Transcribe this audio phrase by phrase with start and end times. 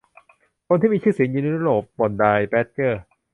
[0.67, 3.01] คนที่มีชื่อเสียงในยุโรปบ่นนายแบดเจอร์